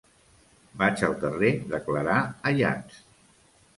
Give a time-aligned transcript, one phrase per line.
[0.83, 2.17] Vaig al carrer de Clarà
[2.53, 2.99] Ayats.